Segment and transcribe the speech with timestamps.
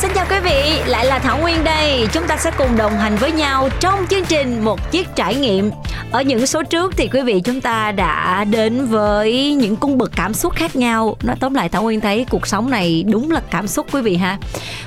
[0.00, 2.08] Xin chào quý vị, lại là Thảo Nguyên đây.
[2.12, 5.70] Chúng ta sẽ cùng đồng hành với nhau trong chương trình Một chiếc trải nghiệm.
[6.12, 10.10] Ở những số trước thì quý vị chúng ta đã đến với những cung bậc
[10.16, 11.16] cảm xúc khác nhau.
[11.22, 14.16] Nói tóm lại Thảo Nguyên thấy cuộc sống này đúng là cảm xúc quý vị
[14.16, 14.38] ha.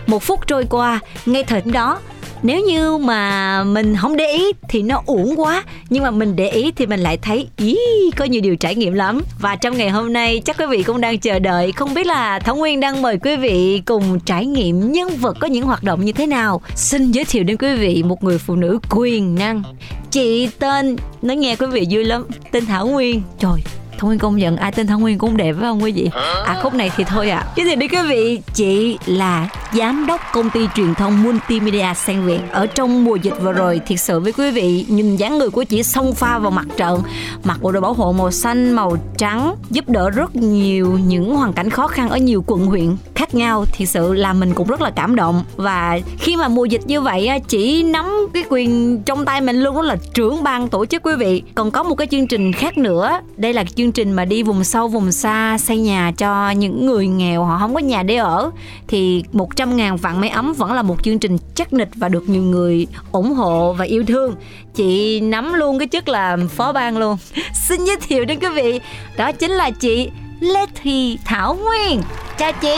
[0.08, 2.00] Một phút trôi qua, ngay thời điểm đó
[2.44, 6.50] nếu như mà mình không để ý thì nó uổng quá nhưng mà mình để
[6.50, 7.78] ý thì mình lại thấy ý
[8.18, 11.02] có nhiều điều trải nghiệm lắm và trong ngày hôm nay chắc quý vị cũng
[11.02, 14.92] đang chờ đợi không biết là thảo nguyên đang mời quý vị cùng trải nghiệm
[14.92, 18.04] nhân vật có những hoạt động như thế nào xin giới thiệu đến quý vị
[18.04, 19.64] một người phụ nữ quyền năng
[20.12, 23.62] chị tên nói nghe quý vị vui lắm tên thảo nguyên trời
[24.02, 26.10] Thông Nguyên công nhận ai tên Thông Nguyên cũng đẹp phải không quý vị?
[26.46, 27.38] À khúc này thì thôi ạ.
[27.38, 27.52] À.
[27.56, 32.26] Chứ thì đi quý vị, chị là giám đốc công ty truyền thông Multimedia Sang
[32.26, 33.82] Việt ở trong mùa dịch vừa rồi.
[33.88, 37.02] Thiệt sự với quý vị, nhìn dáng người của chị xông pha vào mặt trận,
[37.44, 41.54] mặc bộ đồ bảo hộ màu xanh, màu trắng, giúp đỡ rất nhiều những hoàn
[41.54, 43.66] cảnh khó khăn ở nhiều quận huyện khác nhau.
[43.72, 47.02] Thiệt sự là mình cũng rất là cảm động và khi mà mùa dịch như
[47.02, 51.04] vậy chỉ nắm cái quyền trong tay mình luôn đó là trưởng ban tổ chức
[51.04, 51.44] quý vị.
[51.56, 54.64] Còn có một cái chương trình khác nữa, đây là chương trình mà đi vùng
[54.64, 58.52] sâu vùng xa xây nhà cho những người nghèo họ không có nhà để ở
[58.88, 62.10] thì một 100 ngàn vạn máy ấm vẫn là một chương trình chắc nịch và
[62.10, 64.36] được nhiều người ủng hộ và yêu thương.
[64.76, 67.18] Chị nắm luôn cái chức là phó ban luôn.
[67.54, 68.80] Xin giới thiệu đến quý vị,
[69.18, 72.02] đó chính là chị Lê Thị Thảo Nguyên.
[72.38, 72.78] Chào chị.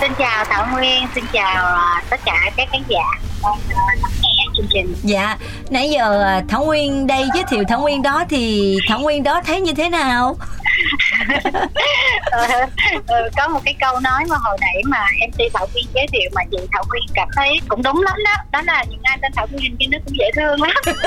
[0.00, 3.04] Xin chào Thảo Nguyên, xin chào ờ, tất cả các khán giả
[4.58, 4.94] chương trình.
[5.02, 5.36] Dạ
[5.70, 9.40] nãy giờ à, thảo nguyên đây giới thiệu thảo nguyên đó thì thảo nguyên đó
[9.46, 10.36] thấy như thế nào?
[12.30, 12.46] Ừ,
[13.06, 16.30] ừ, có một cái câu nói mà hồi nãy mà mc thảo nguyên giới thiệu
[16.34, 18.34] mà chị thảo nguyên cảm thấy cũng đúng lắm đó.
[18.52, 20.72] Đó là những ai tên thảo nguyên kia nó cũng dễ thương lắm.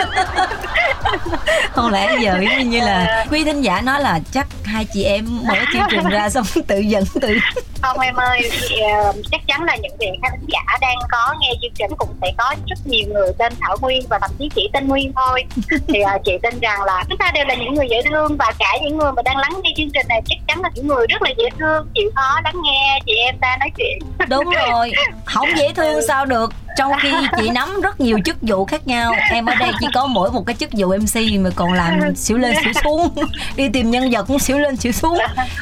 [1.71, 5.55] Không lẽ giờ như là quý thính giả nói là chắc hai chị em mở
[5.73, 7.37] chương trình ra xong tự giận tự
[7.81, 8.75] không em ơi thì,
[9.09, 12.31] uh, chắc chắn là những vị khán giả đang có nghe chương trình cũng sẽ
[12.37, 15.43] có rất nhiều người tên Thảo Nguyên và thậm chí chỉ tên Nguyên thôi.
[15.87, 18.53] Thì uh, chị tin rằng là chúng ta đều là những người dễ thương và
[18.59, 21.07] cả những người mà đang lắng nghe chương trình này chắc chắn là những người
[21.09, 23.99] rất là dễ thương chịu khó lắng nghe chị em ta nói chuyện.
[24.29, 24.91] Đúng rồi.
[25.25, 26.05] Không dễ thương ừ.
[26.07, 29.71] sao được trong khi chị nắm rất nhiều chức vụ khác nhau em ở đây
[29.79, 33.09] chỉ có mỗi một cái chức vụ mc mà còn làm xỉu lên xỉu xuống.
[33.55, 35.17] Đi tìm nhân vật cũng xỉu lên xỉu xuống.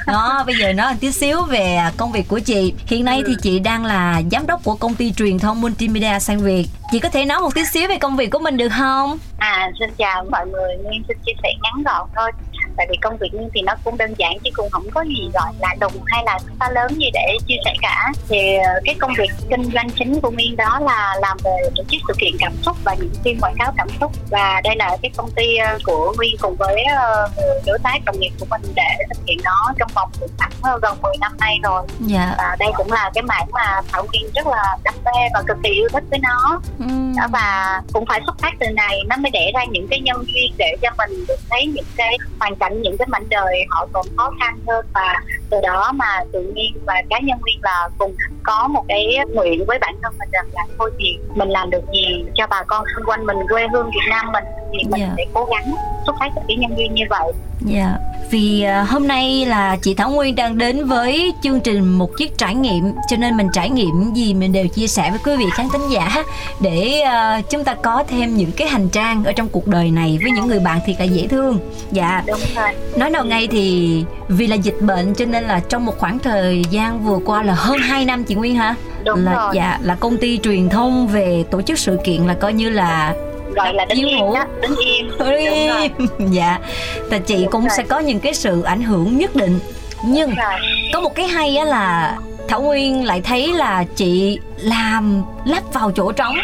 [0.07, 2.73] Đó bây giờ nói tí xíu về công việc của chị.
[2.85, 6.39] Hiện nay thì chị đang là giám đốc của công ty truyền thông multimedia sang
[6.39, 6.65] việt.
[6.91, 9.17] Chị có thể nói một tí xíu về công việc của mình được không?
[9.37, 10.77] À xin chào mọi người.
[10.83, 12.31] Nguyên xin chia sẻ ngắn gọn thôi
[12.77, 15.29] tại vì công việc nhưng thì nó cũng đơn giản chứ cũng không có gì
[15.33, 18.95] gọi là đùng hay là xa lớn gì để chia sẻ cả thì ờ, cái
[18.99, 22.31] công việc kinh doanh chính của Nguyên đó là làm về tổ chức sự kiện
[22.39, 25.57] cảm xúc và những phim quảng cáo cảm xúc và đây là cái công ty
[25.57, 27.29] ờ, của Nguyên cùng với ờ,
[27.65, 31.13] đối tác đồng nghiệp của mình để thực hiện nó trong vòng khoảng gần 10
[31.21, 32.35] năm nay rồi dạ.
[32.37, 35.57] và đây cũng là cái mảng mà Thảo Nguyên rất là đam mê và cực
[35.63, 36.85] kỳ yêu thích với nó ừ.
[37.17, 40.23] đó và cũng phải xuất phát từ này nó mới đẻ ra những cái nhân
[40.27, 43.65] duyên để cho mình được thấy những cái hoàn cảnh cảnh những cái mảnh đời
[43.69, 44.85] họ còn khó khăn hơn.
[44.93, 48.15] Và từ đó mà tự nhiên và cá nhân viên là cùng
[48.49, 51.83] có một cái nguyện với bản thân mình rằng là thôi thì mình làm được
[51.93, 55.09] gì cho bà con xung quanh mình quê hương Việt Nam mình thì mình yeah.
[55.09, 55.13] Dạ.
[55.17, 57.31] sẽ cố gắng xuất phát từ cái nhân viên như vậy.
[57.65, 57.79] Dạ.
[57.79, 57.99] Yeah
[58.31, 62.37] vì uh, hôm nay là chị Thảo Nguyên đang đến với chương trình một chiếc
[62.37, 65.45] trải nghiệm cho nên mình trải nghiệm gì mình đều chia sẻ với quý vị
[65.53, 66.23] khán thính giả
[66.59, 70.19] để uh, chúng ta có thêm những cái hành trang ở trong cuộc đời này
[70.21, 71.59] với những người bạn thiệt là dễ thương
[71.91, 72.69] dạ Đúng rồi.
[72.95, 76.63] nói đầu ngay thì vì là dịch bệnh cho nên là trong một khoảng thời
[76.69, 79.51] gian vừa qua là hơn 2 năm chị Nguyên hả Đúng là rồi.
[79.55, 83.13] dạ là công ty truyền thông về tổ chức sự kiện là coi như là
[83.55, 85.07] gọi là đứng im đó đứng im
[85.81, 86.59] im dạ.
[87.09, 89.59] Và chị cũng sẽ có những cái sự ảnh hưởng nhất định.
[90.05, 90.33] Nhưng
[90.93, 92.17] có một cái hay á là
[92.47, 96.35] thảo nguyên lại thấy là chị làm lắp vào chỗ trống.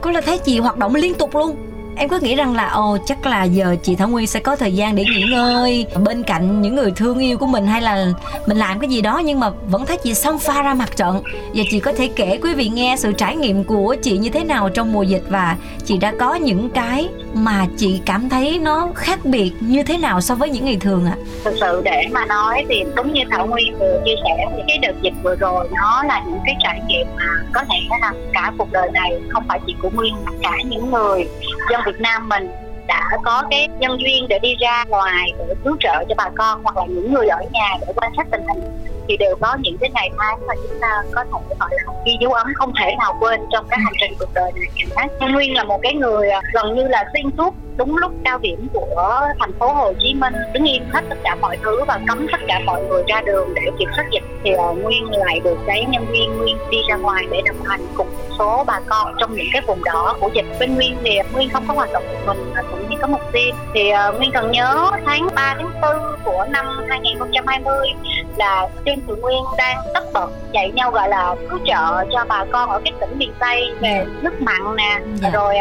[0.00, 1.56] Có là thấy chị hoạt động liên tục luôn
[1.96, 4.74] em cứ nghĩ rằng là, ồ, chắc là giờ chị Thảo Nguyên sẽ có thời
[4.74, 8.06] gian để nghỉ ngơi, bên cạnh những người thương yêu của mình hay là
[8.46, 11.22] mình làm cái gì đó nhưng mà vẫn thấy chị xông pha ra mặt trận
[11.54, 14.44] và chị có thể kể quý vị nghe sự trải nghiệm của chị như thế
[14.44, 18.88] nào trong mùa dịch và chị đã có những cái mà chị cảm thấy nó
[18.94, 21.16] khác biệt như thế nào so với những ngày thường ạ?
[21.16, 21.22] À?
[21.44, 24.78] Thực sự để mà nói thì đúng như Thảo Nguyên vừa chia sẻ thì cái
[24.78, 28.52] đợt dịch vừa rồi nó là những cái trải nghiệm mà có thể là cả
[28.58, 31.28] cuộc đời này không phải chỉ của Nguyên mà cả những người
[31.70, 32.50] dân Việt Nam mình
[32.86, 36.60] đã có cái nhân duyên để đi ra ngoài để cứu trợ cho bà con
[36.62, 39.78] hoặc là những người ở nhà để quan sát tình hình thì đều có những
[39.80, 42.94] cái ngày tháng mà chúng ta có thể gọi là ghi dấu ấn không thể
[42.98, 44.86] nào quên trong cái hành trình cuộc đời này.
[44.96, 45.26] Cả.
[45.32, 48.68] Nguyên là một cái người à, gần như là xuyên suốt đúng lúc cao điểm
[48.72, 52.26] của thành phố Hồ Chí Minh, đứng yên hết tất cả mọi thứ và cấm
[52.32, 54.22] tất cả mọi người ra đường để kiểm soát dịch.
[54.44, 57.80] Thì à, Nguyên lại được cái nhân viên Nguyên đi ra ngoài để đồng hành
[57.94, 60.46] cùng một số bà con trong những cái vùng đỏ của dịch.
[60.60, 63.32] Bên Nguyên thì Nguyên không có hoạt động một mình mà cũng như có một
[63.32, 63.50] team.
[63.74, 67.88] Thì à, Nguyên còn nhớ tháng 3 tháng 4 của năm 2020
[68.36, 72.44] là team Thượng Nguyên đang tất bật chạy nhau gọi là cứu trợ cho bà
[72.52, 75.30] con ở các tỉnh miền Tây về nước mặn nè Dạ.
[75.30, 75.54] rồi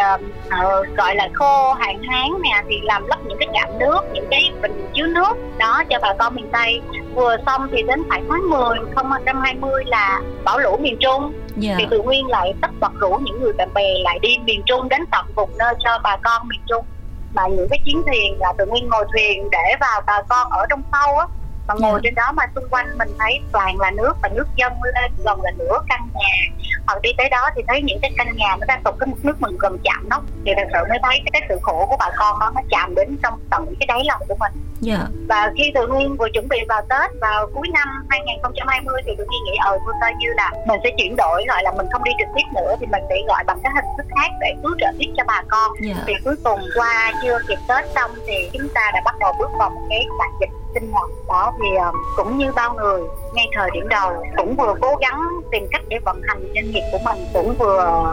[0.48, 4.28] uh, gọi là khô hạn hán nè thì làm lấp những cái trạm nước những
[4.32, 6.82] cái bình chứa nước đó cho bà con miền Tây.
[7.16, 11.34] Vừa xong thì đến khoảng tháng 10 2020 là bão lũ miền Trung.
[11.58, 11.76] Dạ.
[11.78, 14.90] Thì tự nguyên lại tất bật rủ những người bạn bè lại đi miền Trung
[14.90, 16.86] đến tận vùng nơi cho bà con miền Trung.
[17.34, 20.66] Mà những cái chiến thuyền là tự nguyên ngồi thuyền để vào bà con ở
[20.70, 21.26] trong sâu á
[21.74, 22.00] mà ngồi Dạ.
[22.04, 25.42] trên đó mà xung quanh mình thấy toàn là nước và nước dâng lên gần
[25.42, 26.66] là nửa căn nhà.
[26.88, 29.26] Hoặc đi tới đó thì thấy những cái căn nhà nó đang tụt cái mức
[29.26, 30.24] nước mình gần chạm nóc.
[30.46, 32.96] Thì thật sự mới thấy cái, cái sự khổ của bà con đó nó chạm
[32.96, 34.52] đến trong tận cái đáy lòng của mình
[34.82, 35.08] dạ.
[35.30, 39.26] Và khi tự nhiên vừa chuẩn bị vào Tết vào cuối năm 2020 thì tự
[39.30, 42.04] nhiên nghĩ ờ thôi coi như là mình sẽ chuyển đổi gọi là mình không
[42.04, 44.72] đi trực tiếp nữa thì mình sẽ gọi bằng cái hình thức khác để cứu
[44.80, 45.72] trợ tiếp cho bà con.
[45.82, 45.96] Dạ.
[46.08, 49.50] Thì cuối cùng qua chưa kịp Tết xong thì chúng ta đã bắt đầu bước
[49.60, 51.10] vào một cái đại dịch sinh hoạt.
[51.28, 53.02] Đó thì ờ, cũng như bao người
[53.34, 56.84] ngay thời điểm đầu cũng vừa cố gắng tìm cách để vận hành doanh nghiệp
[56.92, 58.04] của mình cũng vừa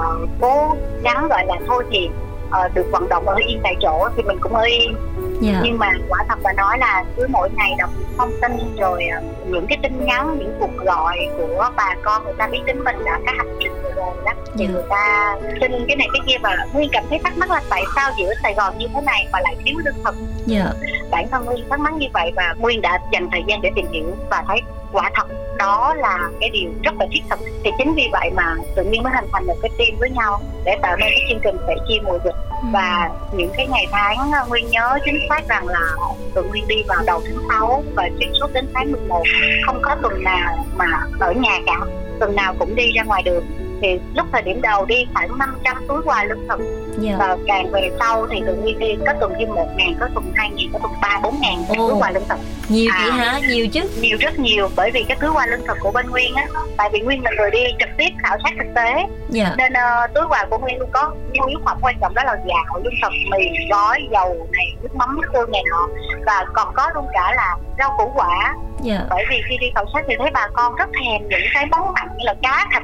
[0.40, 2.10] cố gắng gọi là thôi thì
[2.50, 4.96] ờ, được vận động ở yên tại chỗ thì mình cũng ở yên
[5.40, 5.60] dạ.
[5.64, 9.20] Nhưng mà quả thật mà nói là cứ mỗi ngày đọc thông tin rồi ờ,
[9.46, 12.96] những cái tin nhắn những cuộc gọi của bà con người ta biết đến mình
[12.98, 14.32] là cái hành trình vừa rồi đó.
[14.58, 14.72] Thì Dạ.
[14.72, 17.82] người ta xin cái này cái kia và nguyên cảm thấy thắc mắc là tại
[17.94, 20.14] sao giữa Sài Gòn như thế này mà lại thiếu lương thực?
[20.46, 20.66] Dạ.
[21.10, 23.86] Bản thân Nguyên thắc mắc như vậy và Nguyên đã dành thời gian để tìm
[23.92, 24.60] hiểu và thấy
[24.92, 27.38] quả thật đó là cái điều rất là thiết thực.
[27.64, 30.40] Thì chính vì vậy mà tự nhiên mới hình thành một cái team với nhau
[30.64, 32.34] để tạo nên cái chương trình sẻ chia mùa dịch.
[32.72, 35.94] Và những cái ngày tháng ờ, Nguyên nhớ chính xác rằng là
[36.34, 39.22] tụi Nguyên đi vào đầu tháng 6 và xuyên suốt đến tháng 11
[39.66, 40.86] không có tuần nào mà
[41.20, 41.80] ở nhà cả
[42.20, 43.44] tuần nào cũng đi ra ngoài đường.
[43.82, 46.60] Thì lúc thời điểm đầu đi khoảng 500 túi quà lương thực
[47.00, 47.16] dạ.
[47.18, 50.32] Và càng về sau thì tự nhiên đi có tuần đi một ngàn có tuần
[50.34, 52.38] hai ngàn có tuần ba bốn ngàn túi quà lương thực.
[52.68, 53.00] Nhiều À.
[53.02, 53.40] vậy hả?
[53.48, 53.80] Nhiều chứ.
[54.00, 56.46] nhiều rất nhiều bởi vì cái túi quà lương thực của bên Nguyên á
[56.76, 59.06] tại vì Nguyên là người đi trực tiếp khảo sát thực tế.
[59.28, 59.54] Dạ.
[59.58, 62.36] Nên ờ, túi quà của Nguyên luôn có nhu yếu phẩm quan trọng đó là
[62.46, 65.88] gạo lương thực mì gói dầu này nước mắm nước tương này nọ.
[66.26, 68.54] Và còn có luôn cả là rau củ quả.
[68.82, 69.00] Dạ.
[69.10, 71.92] Bởi vì khi đi khảo sát thì thấy bà con rất thèm những cái món
[71.92, 72.82] mặn như là cá thịt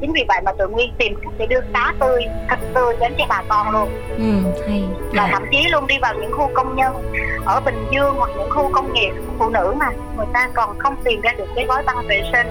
[0.00, 3.12] chính vì vậy mà tự nguyên tìm cách để đưa cá tươi thịt tươi đến
[3.18, 3.88] cho bà con luôn.
[4.18, 4.84] Ừ hay.
[4.98, 7.12] Và dạ thậm chí luôn đi vào những khu công nhân
[7.44, 9.86] ở Bình Dương hoặc những khu công nghiệp phụ nữ mà
[10.16, 12.46] người ta còn không tìm ra được cái gói băng vệ sinh.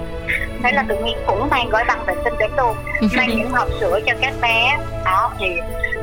[0.64, 2.76] Thế là tự nhiên cũng mang gói băng vệ sinh đến luôn.
[3.18, 4.78] Mang những hộp sữa cho các bé.
[5.06, 5.48] Đó thì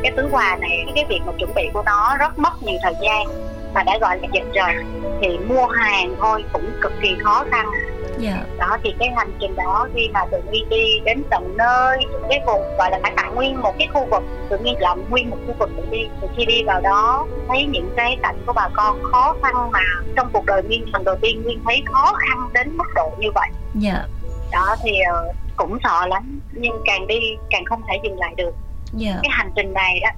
[0.03, 2.95] cái túi quà này cái việc mà chuẩn bị của nó rất mất nhiều thời
[3.03, 3.27] gian
[3.75, 4.71] và đã gọi là dịch rồi
[5.21, 7.67] thì mua hàng thôi cũng cực kỳ khó khăn
[8.25, 8.45] dạ.
[8.59, 11.99] Đó thì cái hành trình đó khi mà tự nhiên đi đến tận nơi
[12.29, 15.31] cái vùng gọi là phải tặng nguyên một cái khu vực tự nhiên làm nguyên
[15.31, 16.09] một khu vực để đi.
[16.21, 19.81] Thì khi đi vào đó thấy những cái cảnh của bà con khó khăn mà
[20.17, 23.29] trong cuộc đời nguyên lần đầu tiên nguyên thấy khó khăn đến mức độ như
[23.35, 23.49] vậy.
[23.75, 24.05] Dạ.
[24.53, 28.55] Đó thì ờ, cũng sợ lắm nhưng càng đi càng không thể dừng lại được.
[28.93, 29.19] Dạ.
[29.23, 30.11] Cái hành trình này đó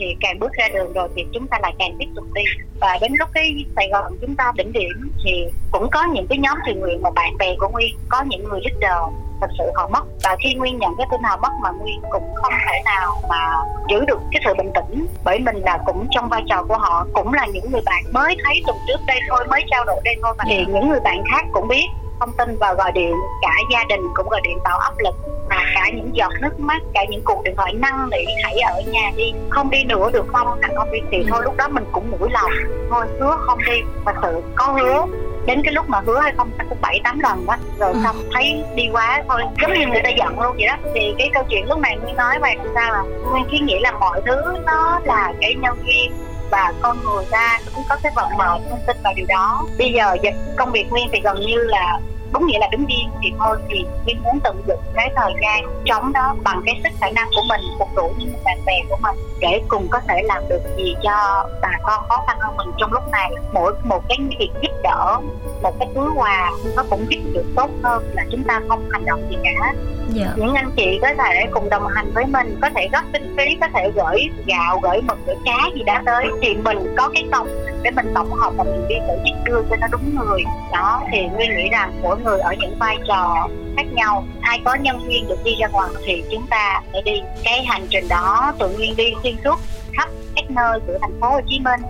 [0.00, 2.42] thì càng bước ra đường rồi thì chúng ta lại càng tiếp tục đi.
[2.80, 6.38] Và đến lúc cái Sài Gòn chúng ta đỉnh điểm thì cũng có những cái
[6.38, 9.88] nhóm thiện nguyện mà bạn bè của Nguyên có những người leader thật sự họ
[9.88, 10.04] mất.
[10.24, 13.56] Và khi Nguyên nhận cái tin họ mất mà Nguyên cũng không thể nào mà
[13.88, 15.06] giữ được cái sự bình tĩnh.
[15.24, 18.36] Bởi mình là cũng trong vai trò của họ cũng là những người bạn mới
[18.44, 20.34] thấy tuần trước đây thôi mới trao đổi đây thôi.
[20.38, 21.86] Mà thì những người bạn khác cũng biết
[22.20, 25.14] thông tin và gọi điện cả gia đình cũng gọi điện tạo áp lực
[25.50, 28.80] và cả những giọt nước mắt cả những cuộc điện thoại năn nỉ hãy ở
[28.86, 29.32] nhà đi.
[29.50, 30.58] Không đi nữa được không?
[30.62, 32.50] Thằng không đi thì thôi lúc đó mình cũng mũi lòng.
[32.90, 33.80] Thôi hứa không đi.
[34.06, 35.06] Thật sự có hứa
[35.46, 38.00] đến cái lúc mà hứa hay không chắc cũng bảy tám lần quá rồi Ừ.
[38.04, 40.76] xong thấy đi quá thôi giống như người ta giận luôn vậy đó.
[40.94, 43.78] Thì cái câu chuyện lúc này nguyên nói vậy làm sao là nguyên kiến nghĩ
[43.80, 46.12] là mọi thứ nó là cái nhân duyên
[46.50, 49.66] và con người ta cũng có cái vận mệnh nguyên tin vào điều đó.
[49.78, 51.98] Bây giờ dịch công việc nguyên thì gần như là
[52.32, 55.82] đúng nghĩa là đứng yên thì thôi thì Nguyên muốn tận dụng cái thời gian
[55.84, 58.96] trống đó bằng cái sức khả năng của mình phục vụ những bạn bè của
[59.02, 62.70] mình để cùng có thể làm được gì cho bà con khó khăn hơn mình
[62.78, 65.20] trong lúc này mỗi một cái việc giúp đỡ
[65.62, 69.04] một cái túi quà nó cũng giúp được tốt hơn là chúng ta không hành
[69.04, 69.72] động gì cả
[70.08, 70.32] dạ.
[70.36, 73.56] những anh chị có thể cùng đồng hành với mình có thể góp kinh phí
[73.60, 77.24] có thể gửi gạo gửi mực gửi cá gì đó tới thì mình có cái
[77.32, 77.48] công
[77.82, 81.02] để mình tổng hợp và mình đi tổ chức đưa cho nó đúng người đó
[81.12, 85.08] thì nguyên nghĩ rằng mỗi người ở những vai trò khác nhau ai có nhân
[85.08, 88.68] viên được đi ra ngoài thì chúng ta sẽ đi cái hành trình đó tự
[88.68, 89.60] nhiên đi xuyên suốt
[89.96, 91.80] khắp các nơi của thành phố Hồ Chí Minh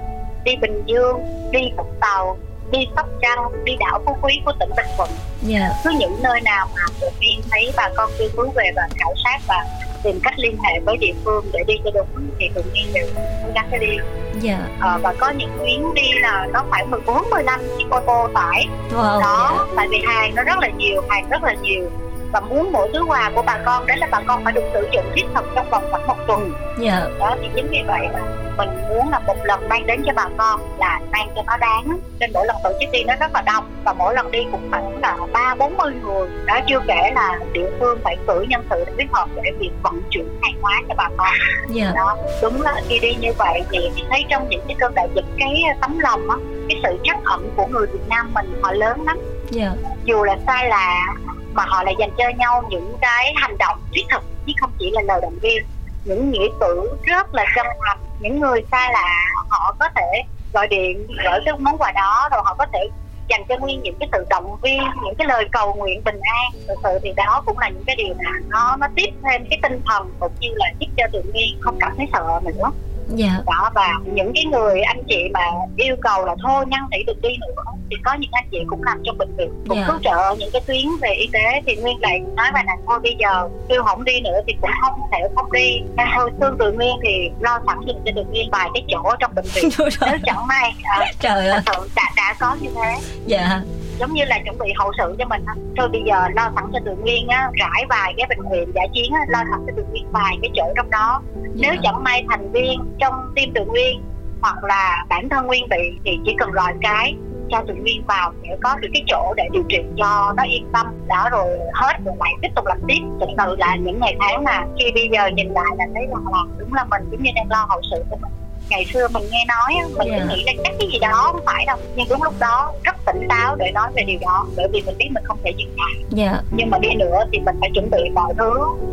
[0.44, 1.16] đi Bình Dương
[1.52, 2.38] đi Vũng Tàu
[2.72, 5.08] đi Sóc Trăng đi đảo Phú Quý của tỉnh Bình Thuận
[5.48, 5.62] yeah.
[5.62, 5.80] Dạ.
[5.84, 9.14] cứ những nơi nào mà tự nhiên thấy bà con cư trú về và khảo
[9.24, 9.64] sát và
[10.02, 13.06] tìm cách liên hệ với địa phương để đi cho đúng thì tự nhiên đều
[13.14, 13.96] cố gắng đi
[14.40, 14.68] dạ.
[14.80, 18.66] ờ, và có những chuyến đi là nó khoảng 14 15 chiếc ô tô tải
[18.90, 19.72] wow, đó dạ.
[19.76, 21.90] tại vì hàng nó rất là nhiều hàng rất là nhiều
[22.32, 24.88] và muốn mỗi thứ quà của bà con đấy là bà con phải được sử
[24.92, 27.08] dụng thiết thực trong vòng khoảng một tuần dạ.
[27.18, 28.20] đó thì chính vì vậy mà
[28.56, 31.98] mình muốn là một lần mang đến cho bà con là mang cho nó đáng
[32.20, 34.70] nên mỗi lần tổ chức đi nó rất là đông và mỗi lần đi cũng
[34.70, 38.66] khoảng là ba bốn mươi người đó chưa kể là địa phương phải cử nhân
[38.70, 41.70] sự để phối hợp để việc vận chuyển hàng hóa cho bà con yeah.
[41.70, 41.92] Dạ.
[41.96, 43.78] đó đúng là khi đi như vậy thì
[44.10, 46.36] thấy trong những cái cơn đại dịch cái tấm lòng á
[46.68, 49.18] cái sự trắc ẩn của người Việt Nam mình họ lớn lắm
[49.56, 49.72] yeah.
[49.82, 49.90] Dạ.
[50.04, 51.14] dù là sai là
[51.52, 54.90] mà họ lại dành cho nhau những cái hành động thiết thực, chứ không chỉ
[54.90, 55.64] là lời động viên.
[56.04, 60.68] Những nghĩa cử rất là chân thành, những người xa lạ, họ có thể gọi
[60.68, 62.88] điện, gửi cái món quà đó, rồi họ có thể
[63.28, 66.60] dành cho nguyên những cái sự động viên, những cái lời cầu nguyện bình an.
[66.68, 69.58] Thực sự thì đó cũng là những cái điều mà nó nó tiếp thêm cái
[69.62, 72.70] tinh thần, cũng như là giúp cho tự nhiên không cảm thấy sợ nữa
[73.14, 73.42] dạ.
[73.46, 75.44] đó và những cái người anh chị mà
[75.76, 78.82] yêu cầu là thôi nhân tỷ được đi nữa thì có những anh chị cũng
[78.82, 79.84] làm trong bệnh viện cũng dạ.
[79.86, 81.62] cứu trợ những cái tuyến về y tế.
[81.66, 84.70] Thì nguyên lại nói bà này thôi bây giờ kêu không đi nữa thì cũng
[84.82, 85.80] không thể không đi.
[85.96, 89.16] Nên thôi tương tự nguyên thì lo sẵn dùm cho tự nguyên vài cái chỗ
[89.20, 89.70] trong bệnh viện.
[90.06, 91.60] Nếu chẳng may à, trời ơi.
[91.96, 92.96] đã đã có như thế.
[93.26, 93.62] Dạ
[94.00, 95.44] giống như là chuẩn bị hậu sự cho mình
[95.76, 98.88] thôi bây giờ lo sẵn cho tự nguyên á rải vài cái bệnh viện giải
[98.92, 101.54] chiến á lo sẵn cho tự nguyên vài cái chỗ trong đó yeah.
[101.54, 101.80] nếu dạ.
[101.82, 104.02] chẳng may thành viên trong team tự nguyên
[104.42, 107.14] hoặc là bản thân nguyên bị thì chỉ cần gọi cái
[107.50, 110.68] cho tự nguyên vào để có được cái chỗ để điều trị cho nó yên
[110.72, 114.16] tâm đó rồi hết rồi lại tiếp tục làm tiếp thực sự là những ngày
[114.20, 116.16] tháng mà khi bây giờ nhìn lại là thấy là
[116.58, 118.39] đúng là mình cũng như đang lo hậu sự của mình
[118.70, 120.22] ngày xưa mình nghe nói mình yeah.
[120.28, 120.34] Dạ.
[120.34, 123.26] nghĩ là chắc cái gì đó không phải đâu nhưng đúng lúc đó rất tỉnh
[123.28, 126.24] táo để nói về điều đó bởi vì mình biết mình không thể dừng lại
[126.24, 126.32] yeah.
[126.32, 126.42] Dạ.
[126.50, 128.52] nhưng mà đi nữa thì mình phải chuẩn bị mọi thứ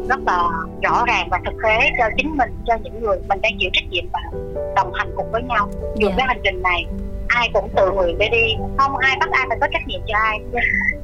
[0.10, 0.50] rất là
[0.82, 3.90] rõ ràng và thực tế cho chính mình cho những người mình đang chịu trách
[3.90, 4.20] nhiệm và
[4.76, 6.12] đồng hành cùng với nhau dù yeah.
[6.12, 6.16] Dạ.
[6.18, 6.86] cái hành trình này
[7.28, 10.18] ai cũng tự nguyện để đi không ai bắt ai phải có trách nhiệm cho
[10.18, 10.40] ai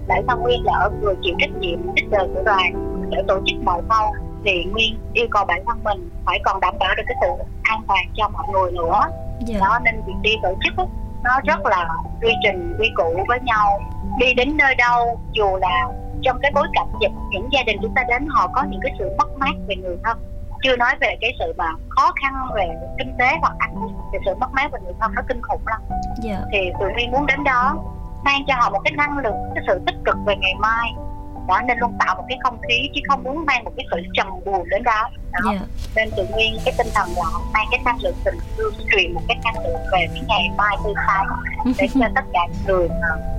[0.07, 2.73] để thân nguyên là ở người chịu trách nhiệm leader của đoàn
[3.09, 4.13] để tổ chức mọi khâu
[4.45, 7.81] thì nguyên yêu cầu bản thân mình phải còn đảm bảo được cái sự an
[7.87, 9.01] toàn cho mọi người nữa
[9.45, 9.59] dạ.
[9.59, 10.87] đó nên việc đi tổ chức
[11.23, 11.89] nó rất là
[12.21, 13.79] quy trình quy củ với nhau
[14.19, 15.87] đi đến nơi đâu dù là
[16.21, 18.91] trong cái bối cảnh dịch những gia đình chúng ta đến họ có những cái
[18.99, 20.17] sự mất mát về người thân
[20.63, 23.75] chưa nói về cái sự mà khó khăn về kinh tế hoặc ăn
[24.13, 25.99] thì sự mất mát về người thân nó kinh khủng lắm yeah.
[26.23, 26.45] Dạ.
[26.51, 27.75] thì tụi mình muốn đến đó
[28.23, 30.93] mang cho họ một cái năng lượng cái sự tích cực về ngày mai
[31.47, 33.97] đó nên luôn tạo một cái không khí chứ không muốn mang một cái sự
[34.13, 35.51] trầm buồn đến đó, đó.
[35.51, 35.63] Yeah.
[35.95, 39.21] nên tự nhiên cái tinh thần là mang cái năng lượng tình thương truyền một
[39.27, 41.27] cái năng lượng về cái ngày mai tươi sáng
[41.77, 42.89] để cho tất cả người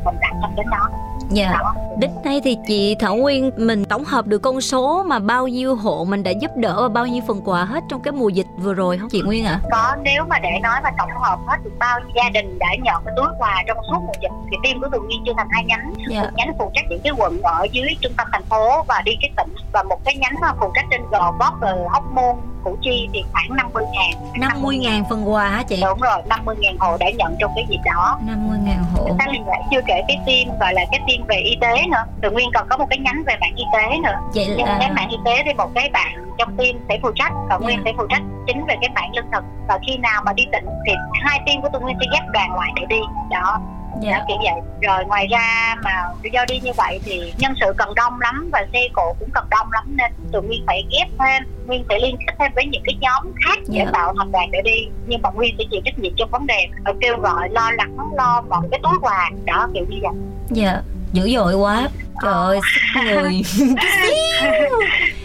[0.04, 0.90] mình đặt trong đến đó
[1.30, 1.58] Dạ.
[1.98, 5.74] Đến nay thì chị Thảo Nguyên mình tổng hợp được con số mà bao nhiêu
[5.74, 8.46] hộ mình đã giúp đỡ và bao nhiêu phần quà hết trong cái mùa dịch
[8.58, 9.60] vừa rồi không chị Nguyên ạ?
[9.62, 9.68] À?
[9.70, 12.68] Có nếu mà để nói mà tổng hợp hết được bao nhiêu gia đình đã
[12.82, 15.48] nhận cái túi quà trong suốt mùa dịch thì team của Tường Nhiên chưa thành
[15.50, 15.94] hai nhánh.
[16.10, 16.22] Dạ.
[16.22, 19.12] Một nhánh phụ trách những cái quận ở dưới trung tâm thành phố và đi
[19.20, 22.76] cái tỉnh và một cái nhánh phụ trách trên gò vấp rồi hóc môn Củ
[22.82, 24.40] Chi thì khoảng 50 ngàn.
[24.40, 25.82] 50 ngàn phần quà hả chị?
[25.86, 28.18] Đúng rồi, 50 ngàn hộ đã nhận trong cái dịp đó.
[28.26, 29.04] 50 ngàn hộ.
[29.08, 29.26] Chúng ta
[29.70, 32.04] chưa kể cái team gọi là cái team về y tế nữa.
[32.22, 34.16] Tự Nguyên còn có một cái nhánh về mạng y tế nữa.
[34.34, 34.54] Vậy là...
[34.56, 37.62] Nhưng cái mạng y tế thì một cái bạn trong team sẽ phụ trách Còn
[37.62, 37.84] Nguyên yeah.
[37.84, 37.92] Dạ.
[37.92, 39.44] sẽ phụ trách chính về cái mạng lương thực.
[39.68, 40.92] Và khi nào mà đi tỉnh thì
[41.22, 43.00] hai team của tụi Nguyên sẽ ghép đoàn lại để đi.
[43.30, 43.60] Đó
[44.02, 44.20] dạ.
[44.28, 44.60] kiểu vậy.
[44.82, 45.90] Rồi ngoài ra mà
[46.32, 49.44] do đi như vậy thì nhân sự cần đông lắm và xe cộ cũng cần
[49.50, 52.82] đông lắm nên tụi nguyên phải ghép thêm nguyên phải liên kết thêm với những
[52.84, 53.90] cái nhóm khác để dạ.
[53.92, 54.86] tạo thành đoàn để đi.
[55.06, 56.68] Nhưng mà nguyên sẽ chịu trách nhiệm trong vấn đề
[57.00, 59.30] kêu gọi lo lắng lo mọi cái túi quà.
[59.44, 60.12] Đó kiểu như vậy.
[60.50, 60.82] Dạ
[61.12, 61.88] dữ dội quá.
[62.22, 62.60] Trời ơi
[62.94, 63.42] người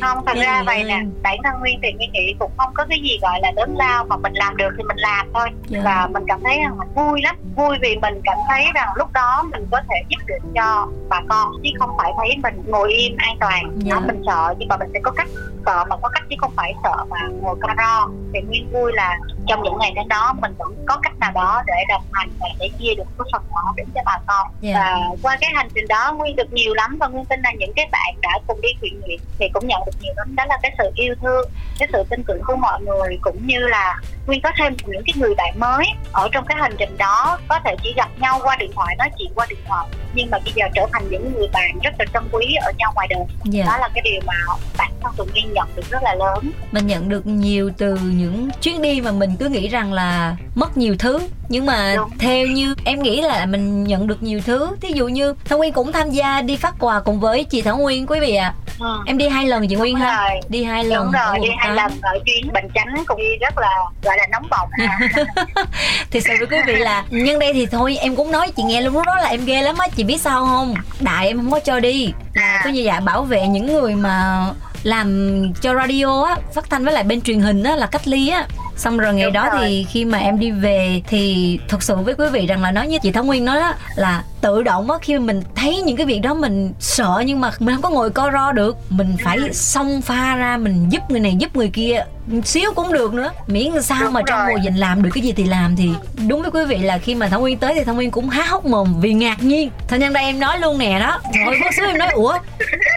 [0.01, 2.99] không thật ra vậy nè bản thân nguyên thì nguyên nghĩ cũng không có cái
[3.03, 5.69] gì gọi là lớn lao mà mình làm được thì mình làm thôi yeah.
[5.69, 5.81] Dạ.
[5.83, 9.13] và mình cảm thấy rằng mình vui lắm vui vì mình cảm thấy rằng lúc
[9.13, 12.93] đó mình có thể giúp được cho bà con chứ không phải thấy mình ngồi
[12.93, 13.73] im an toàn yeah.
[13.77, 13.95] Dạ.
[13.95, 15.27] đó mình sợ nhưng mà mình sẽ có cách
[15.65, 18.91] sợ mà có cách chứ không phải sợ mà ngồi co ro thì nguyên vui
[18.93, 19.17] là
[19.49, 22.47] trong những ngày đến đó mình vẫn có cách nào đó để đồng hành và
[22.59, 24.47] để chia được cái phần đó đến cho bà con.
[24.61, 24.73] Dạ.
[24.73, 27.73] và qua cái hành trình đó nguyên được nhiều lắm và nguyên tin là những
[27.75, 30.35] cái bạn đã cùng đi thiện nguyện thì cũng nhận được nhiều lắm.
[30.35, 33.59] Đó là cái sự yêu thương cái sự tin tưởng của mọi người cũng như
[33.59, 37.39] là nguyên có thêm những cái người bạn mới ở trong cái hành trình đó.
[37.47, 40.39] Có thể chỉ gặp nhau qua điện thoại nói chuyện qua điện thoại nhưng mà
[40.45, 43.23] bây giờ trở thành những người bạn rất là trân quý ở nhau ngoài đời.
[43.43, 43.65] Dạ.
[43.65, 44.33] Đó là cái điều mà
[44.77, 46.51] bản thân tụi nguyên nhận được rất là lớn.
[46.71, 50.77] Mình nhận được nhiều từ những chuyến đi mà mình cứ nghĩ rằng là mất
[50.77, 51.19] nhiều thứ
[51.49, 52.09] nhưng mà Đúng.
[52.19, 55.73] theo như em nghĩ là mình nhận được nhiều thứ thí dụ như thảo nguyên
[55.73, 58.97] cũng tham gia đi phát quà cùng với chị thảo nguyên quý vị ạ ừ.
[59.05, 60.39] em đi hai lần chị nguyên Đúng ha rồi.
[60.49, 63.57] đi hai lần đúng rồi đi hai lần ở chuyến bình chánh cũng đi rất
[63.57, 63.69] là
[64.03, 64.99] gọi là nóng bỏng à.
[66.11, 68.81] thì sự với quý vị là nhân đây thì thôi em cũng nói chị nghe
[68.81, 71.51] luôn lúc đó là em ghê lắm á chị biết sao không đại em không
[71.51, 72.61] có cho đi là À.
[72.63, 74.45] có như dạ bảo vệ những người mà
[74.83, 78.27] làm cho radio á phát thanh với lại bên truyền hình á là cách ly
[78.29, 78.47] á
[78.79, 79.61] xong rồi ngày Đúng đó rồi.
[79.67, 82.87] thì khi mà em đi về thì thật sự với quý vị rằng là nói
[82.87, 86.05] như chị Thảo Nguyên nói đó là tự động á khi mình thấy những cái
[86.05, 89.37] việc đó mình sợ nhưng mà mình không có ngồi co ro được mình phải
[89.37, 89.49] Ừ.
[89.53, 92.03] xông pha ra mình giúp người này giúp người kia
[92.45, 94.49] xíu cũng được nữa miễn sao Đúng mà trong rồi.
[94.51, 95.89] mùa dịch làm được cái gì thì làm thì
[96.27, 98.43] đúng với quý vị là khi mà Thảo Nguyên tới thì Thảo Nguyên cũng há
[98.43, 101.69] hốc mồm vì ngạc nhiên thành nhân đây em nói luôn nè đó ngồi bước
[101.77, 102.37] xuống em nói ủa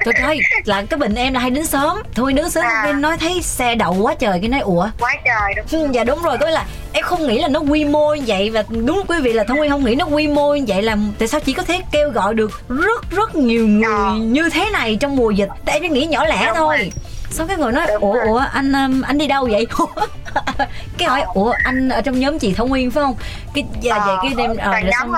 [0.04, 2.82] trời ơi là cái bệnh em là hay đến sớm Nguyên đứng sớm À.
[2.86, 6.22] em nói thấy xe đậu quá trời cái nói ủa quá trời đúng dạ đúng
[6.22, 9.02] rồi có nghĩa là em không nghĩ là nó quy mô như vậy và đúng
[9.08, 11.40] quý vị là thông nguyên không nghĩ nó quy mô như vậy là tại sao
[11.40, 14.14] chỉ có thể kêu gọi được rất rất nhiều người Ờ.
[14.14, 16.92] như thế này trong mùa dịch tại em nghĩ nhỏ lẻ Đúng thôi rồi.
[17.30, 18.26] xong cái người nói Đúng ủa rồi.
[18.26, 19.66] ủa anh um, anh đi đâu vậy
[20.98, 23.14] cái hỏi ủa anh ở trong nhóm chị thông nguyên phải không
[23.54, 25.12] cái dạ vậy cái đêm ờ, rồi nhóm xong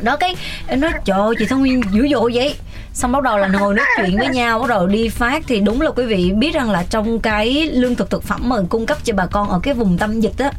[0.00, 0.36] đó cái
[0.68, 2.54] em nói trời ơi, chị thông nguyên dữ dội vậy
[2.94, 5.42] xong bắt đầu là ngồi nói chuyện với nhau bắt đầu đi phát.
[5.48, 8.56] Thì đúng là quý vị biết rằng là trong cái lương thực thực phẩm mà
[8.68, 10.50] cung cấp cho bà con ở cái vùng tâm dịch á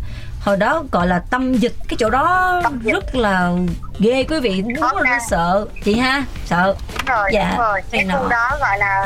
[0.42, 3.51] hồi đó gọi là tâm dịch cái chỗ đó rất là
[4.00, 4.62] ghê quý vị.
[4.62, 5.65] Đúng Khó là nó sợ.
[5.84, 6.24] Chị ha?
[6.46, 6.75] Sợ.
[6.98, 7.82] Đúng rồi Dạ, đúng rồi.
[7.92, 9.06] Cái khu đó gọi là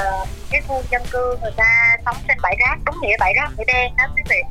[0.49, 3.65] cái khu dân cư người ta sống trên bãi rác đúng nghĩa bãi rác bãi
[3.65, 4.41] đen đó quý vị.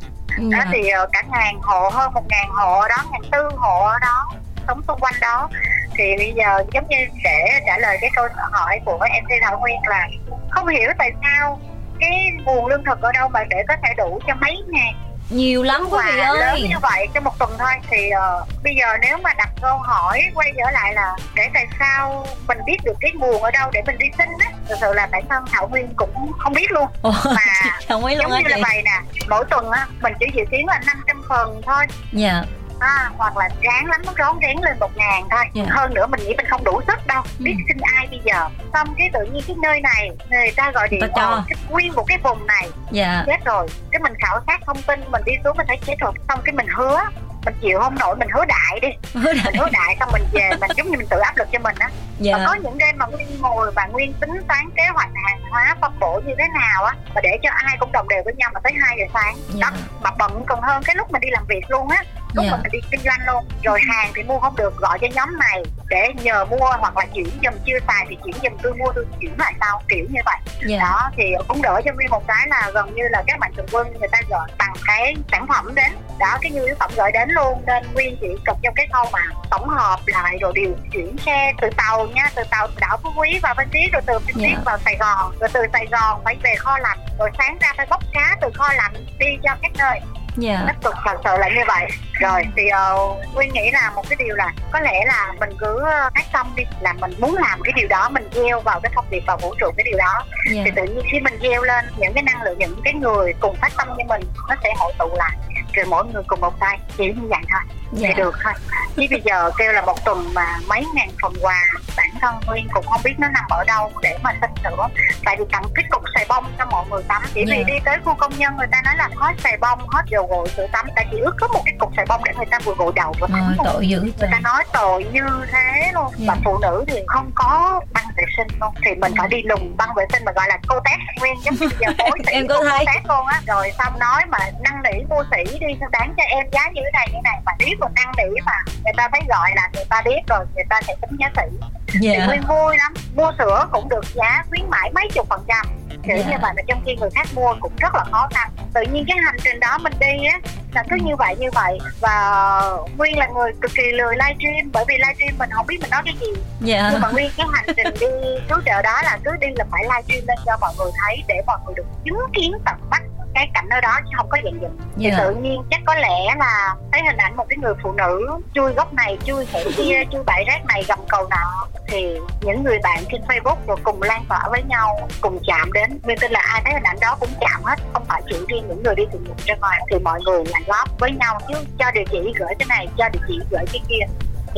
[0.51, 0.71] Đó Dạ.
[0.73, 3.99] thì ờ, cả ngàn hộ hơn một ngàn hộ ở đó ngàn tư hộ ở
[4.01, 4.33] đó
[4.67, 5.49] sống xung quanh đó
[5.99, 8.99] thì bây giờ giống như để trả lời cái câu hỏi của
[9.29, 10.09] Thi Thảo Nguyên là
[10.51, 11.61] không hiểu tại sao
[12.01, 14.95] cái nguồn lương thực ở đâu mà để có thể đủ cho mấy ngàn.
[15.31, 17.73] Nhiều lắm quý vị quà lớn ơi như vậy trong một tuần thôi.
[17.91, 21.67] Thì ờ, bây giờ nếu mà đặt câu hỏi quay trở lại là để tại
[21.79, 24.93] sao mình biết được cái nguồn ở đâu để mình đi xin á thực sự
[24.93, 26.87] là bản thân Thảo Nguyên cũng không biết luôn.
[27.03, 30.27] Ồ, mà đồng ý luôn giống như là vậy nè mỗi tuần á mình chỉ
[30.35, 31.87] dự kiến là 500 phần thôi.
[32.13, 32.45] Dạ
[32.81, 35.45] à, hoặc là ráng lắm nó rón rén lên một ngàn thôi.
[35.53, 35.65] Dạ.
[35.69, 37.23] hơn nữa mình nghĩ mình không đủ sức đâu.
[37.39, 37.63] Biết Ừ.
[37.69, 38.49] xin ai bây giờ?
[38.73, 41.23] Xong cái tự nhiên cái nơi này người ta gọi điện cho.
[41.23, 42.69] "Ờ, cái nguyên một cái vùng này.
[42.91, 43.23] Dạ.
[43.27, 43.67] Chết rồi.
[43.93, 46.13] Cái mình khảo sát thông tin mình đi xuống mình thấy chết rồi.
[46.29, 47.01] Xong cái mình hứa
[47.45, 48.89] mình chịu không nổi mình hứa đại đi.
[49.15, 51.77] Mình hứa đại xong mình về mình giống như mình tự áp lực cho mình
[51.79, 51.89] á.
[52.19, 52.37] Dạ.
[52.39, 55.77] Và có những đêm mà nguyên ngồi và nguyên tính toán kế hoạch hàng hóa
[55.81, 58.51] phân bổ như thế nào á và để cho ai cũng đồng đều với nhau
[58.55, 59.37] mà tới 2 giờ sáng.
[59.49, 59.71] Dạ.
[59.71, 62.03] đó mà bận còn hơn cái lúc mình đi làm việc luôn á
[62.35, 62.51] lúc Dạ.
[62.51, 65.39] mà mình đi kinh doanh luôn rồi hàng thì mua không được gọi cho nhóm
[65.39, 68.93] này để nhờ mua hoặc là chuyển giùm chưa xài thì chuyển giùm tôi mua
[68.95, 70.37] tôi chuyển lại sau kiểu như vậy.
[70.67, 70.79] Dạ.
[70.81, 73.67] Đó thì cũng đỡ cho nguyên một cái là gần như là các bạn thường
[73.73, 75.93] quân người ta gọi bằng cái sản phẩm đến.
[76.19, 79.05] Đó cái nhu yếu phẩm gửi đến luôn nên nguyên chỉ cần trong cái khâu
[79.13, 83.11] mà tổng hợp lại rồi điều chuyển xe từ tàu nha từ tàu đảo phú
[83.17, 84.49] quý vào bên Tiết rồi từ bên Dạ.
[84.49, 87.69] Tiết vào sài gòn rồi từ sài gòn phải về kho lạnh rồi sáng ra
[87.77, 90.01] phải bốc cá từ kho lạnh đi cho các nơi
[90.37, 90.65] dạ.
[90.67, 91.89] Tích cực thật sự là như vậy.
[92.13, 92.63] Rồi thì
[92.95, 96.25] uh, nguyên nghĩ là một cái điều là có lẽ là mình cứ ờ, phát
[96.33, 99.23] tâm đi là mình muốn làm cái điều đó mình gieo vào cái thông điệp
[99.27, 100.25] vào vũ trụ cái điều đó.
[100.51, 100.63] Dạ.
[100.65, 103.57] Thì tự nhiên khi mình gieo lên những cái năng lượng những cái người cùng
[103.57, 105.37] phát tâm như mình nó sẽ hội tụ lại
[105.73, 107.61] rồi mỗi người cùng một tay chỉ như vậy thôi.
[107.93, 108.09] Dạ.
[108.09, 108.53] thì được thôi.
[108.97, 111.65] Chứ bây giờ kêu là một tuần mà mấy ngàn phần quà
[111.97, 114.87] bản thân nguyên cũng không biết nó nằm ở đâu để mà xin nữa.
[115.25, 117.23] Tại vì tặng cái cục xài bông cho mọi người tắm.
[117.35, 117.63] Chỉ vì Dạ.
[117.67, 120.49] đi tới khu công nhân người ta nói là hết xài bông hết dầu gội
[120.57, 120.87] sữa tắm.
[120.97, 123.15] Ta chỉ ước có một cái cục xài bông để người ta vừa gội đầu
[123.21, 126.13] vừa tắm thôi tội dữ người ta nói tội như thế luôn.
[126.17, 126.25] Dạ.
[126.29, 128.75] và phụ nữ thì không có băng vệ sinh luôn.
[128.85, 131.35] Thì mình phải đi lùng băng vệ sinh mà gọi là cô tét nguyên.
[131.45, 131.89] Giống như giờ
[132.27, 132.85] sĩ Em có thấy.
[133.09, 133.41] luôn á.
[133.47, 136.83] Rồi xong nói mà năn nỉ mua sĩ đi sao bán cho em giá như
[136.85, 138.59] thế này như này mà biết mình năn nỉ mà.
[138.85, 141.57] Người ta thấy gọi là người ta biết rồi người ta sẽ tính giá sĩ
[141.89, 145.45] thì dạ nguyên vui lắm mua sữa cũng được giá khuyến mãi mấy chục phần
[145.49, 145.67] trăm.
[146.03, 146.25] Kiểu Dạ.
[146.31, 148.51] như vậy mà trong khi người khác mua cũng rất là khó khăn.
[148.75, 150.39] Tự nhiên cái hành trình đó mình đi á
[150.73, 151.79] là cứ như vậy như vậy.
[152.01, 152.61] Và
[152.97, 156.03] nguyên là người cực kỳ lười livestream bởi vì livestream mình không biết mình nói
[156.05, 156.27] cái gì.
[156.61, 156.89] Dạ.
[156.93, 158.07] Nhưng mà nguyên cái hành trình đi
[158.49, 161.43] cứu trợ đó là cứ đi là phải livestream lên cho mọi người thấy để
[161.47, 163.03] mọi người được chứng kiến tận mắt
[163.35, 165.19] cái cảnh ở đó chứ không có dạng dụm thì dạ.
[165.19, 168.73] tự nhiên chắc có lẽ là thấy hình ảnh một cái người phụ nữ chui
[168.73, 171.67] góc này chui hẻm kia chui bãi rác này gầm cầu nọ.
[171.89, 176.01] Thì những người bạn trên Facebook rồi cùng lan tỏa với nhau cùng chạm đến.
[176.03, 178.69] Nguyên tin là ai thấy hình ảnh đó cũng chạm hết không phải chỉ riêng
[178.69, 179.81] những người đi từ nguyện ra ngoài.
[179.91, 183.09] Thì mọi người lại góp với nhau chứ cho địa chỉ gửi cái này cho
[183.09, 184.05] địa chỉ gửi cái kia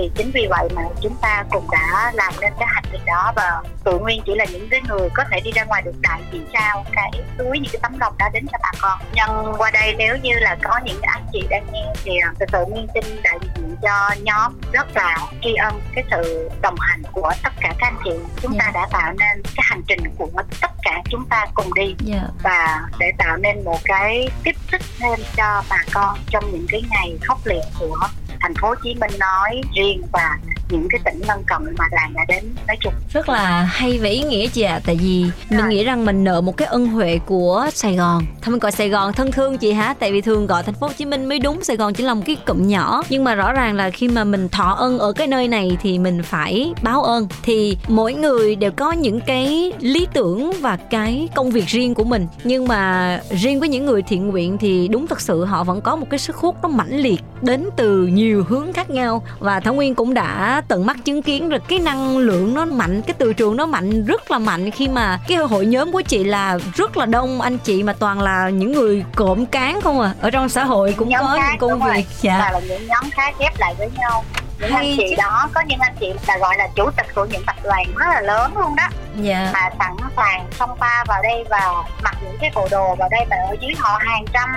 [0.01, 3.33] thì chính vì vậy mà chúng ta cũng đã làm nên cái hành trình đó
[3.37, 6.23] và tự nguyên chỉ là những cái người có thể đi ra ngoài được đại
[6.33, 8.99] diện trao cái túi những cái tấm lòng đó đến cho bà con.
[9.13, 12.49] Nhân qua đây nếu như là có những anh chị đang nghe thì à, thực
[12.53, 17.03] sự nguyên xin đại diện cho nhóm rất là tri ân cái sự đồng hành
[17.13, 18.11] của tất cả các anh chị.
[18.43, 20.29] Chúng ta đã tạo nên cái hành trình của
[20.61, 21.95] tất cả chúng ta cùng đi.
[21.99, 22.23] Dạ.
[22.43, 26.83] Và để tạo nên một cái tiếp sức thêm cho bà con trong những cái
[26.91, 28.09] ngày khốc liệt của
[28.41, 30.39] thành phố Hồ Chí Minh nói riêng và
[30.71, 32.93] những cái tỉnh lân cận mà làng đã đến nói chung.
[33.13, 35.69] Rất là hay và ý nghĩa chị ạ tại vì mình Rồi.
[35.69, 38.25] nghĩ rằng mình nợ một cái ân huệ của Sài Gòn.
[38.43, 39.95] Thôi mình gọi Sài Gòn thân thương chị hả?
[39.99, 42.15] Tại vì thường gọi thành phố Hồ Chí Minh mới đúng Sài Gòn chỉ là
[42.15, 43.03] một cái cụm nhỏ.
[43.09, 45.99] Nhưng mà rõ ràng là khi mà mình thọ ân ở cái nơi này thì
[45.99, 47.29] mình phải báo ơn.
[47.43, 52.05] Thì mỗi người đều có những cái lý tưởng và cái công việc riêng của
[52.05, 52.27] mình.
[52.45, 55.97] Nhưng mà riêng với những người thiện nguyện thì đúng thật sự họ vẫn có
[55.97, 59.23] một cái sức hút nó mãnh liệt đến từ nhiều hướng khác nhau.
[59.39, 63.03] Và Thảo Nguyên cũng đã tận mắt chứng kiến được cái năng lượng nó mạnh
[63.03, 66.25] cái từ trường nó mạnh rất là mạnh khi mà cái hội nhóm của chị
[66.25, 67.41] là rất là đông.
[67.41, 70.95] Anh chị mà toàn là những người cộm cán không à ở trong xã hội
[70.99, 72.39] cũng Nhóm có khác, những công việc dạ.
[72.39, 74.25] Và là những nhóm khác ghép lại với nhau.
[74.61, 75.17] Những Hay anh chị chứ.
[75.19, 78.07] đó có những anh chị là gọi là chủ tịch của những tập đoàn rất
[78.09, 78.89] là lớn luôn đó.
[79.21, 79.51] Dạ.
[79.53, 83.21] Mà sẵn sàng xông pha vào đây và mặc những cái bộ đồ vào đây
[83.31, 84.49] mà ở dưới họ hàng trăm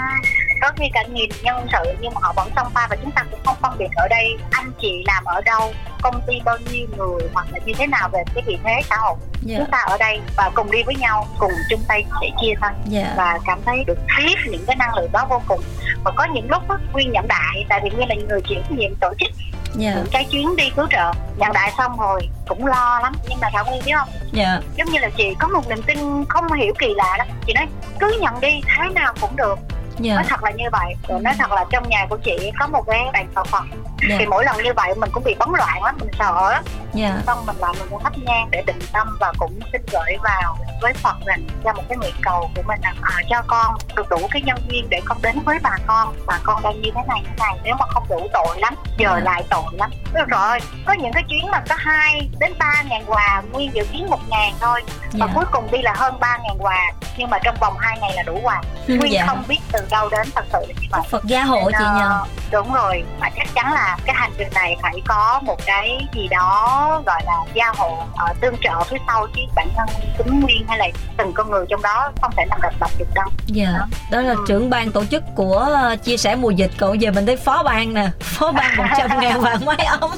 [0.63, 3.23] có khi cả nghìn nhân sự nhưng mà họ vẫn xông pha và chúng ta
[3.31, 6.87] cũng không phân biệt ở đây anh chị làm ở đâu công ty bao nhiêu
[6.97, 9.15] người hoặc là như thế nào về cái vị thế xã hội.
[9.41, 9.57] Dạ.
[9.57, 12.73] Chúng ta ở đây và cùng đi với nhau cùng chung tay để chia thân
[12.85, 13.13] dạ.
[13.17, 15.61] Và cảm thấy được tiếp những cái năng lượng đó vô cùng.
[16.03, 18.71] Và có những lúc á, nguyên nhận đại tại vì nguyên là người chịu trách
[18.71, 19.29] nhiệm tổ chức
[19.75, 19.93] dạ.
[19.95, 23.49] những cái chuyến đi cứu trợ nhận đại xong rồi cũng lo lắm nhưng mà
[23.53, 24.09] thảo nguyên biết không?
[24.31, 24.61] Dạ.
[24.75, 27.25] Giống như là chị có một niềm tin không hiểu kỳ lạ đó.
[27.47, 27.67] Chị nói
[27.99, 29.59] cứ nhận đi thế nào cũng được
[30.03, 30.15] yeah.
[30.15, 32.83] nói thật là như vậy rồi nói thật là trong nhà của chị có một
[32.87, 33.63] cái bàn thờ phật
[34.09, 34.15] dạ.
[34.19, 36.63] Thì mỗi lần như vậy mình cũng bị bấn loạn lắm mình sợ lắm.
[36.93, 37.17] Dạ.
[37.27, 40.57] Xong mình lại mình cũng thắp nhang để định tâm và cũng xin gửi vào
[40.81, 44.09] với Phật rằng cho một cái nguyện cầu của mình là à, cho con được
[44.09, 46.15] đủ cái nhân duyên để con đến với bà con.
[46.25, 48.75] Bà con đang như thế này như thế này nếu mà không đủ tội lắm
[48.97, 49.19] giờ Dạ.
[49.23, 49.91] lại tội lắm.
[50.13, 53.85] Được rồi có những cái chuyến mà có hai đến ba ngàn quà nguyên dự
[53.91, 54.81] kiến một ngàn thôi
[55.13, 55.33] và dạ.
[55.35, 58.23] cuối cùng đi là hơn ba ngàn quà nhưng mà trong vòng 2 ngày là
[58.23, 58.61] đủ quà.
[58.87, 61.01] Nguyên dạ không biết từ đâu đến thật sự là như vậy.
[61.09, 62.07] Phật gia hộ chị Nên, nhờ.
[62.09, 66.07] ờ, đúng rồi và chắc chắn là cái hành trình này phải có một cái
[66.13, 70.39] gì đó gọi là gia hộ ờ, tương trợ phía sau chứ bản thân tính
[70.39, 73.25] nguyên hay là từng con người trong đó không thể làm độc lập được đâu.
[73.47, 73.71] Dạ,
[74.11, 74.45] đó là Ừ.
[74.47, 76.71] trưởng ban tổ chức của ờ, chia sẻ mùa dịch.
[76.79, 80.11] Còn giờ mình tới phó ban nè Phó ban 100 ngàn vàng máy ống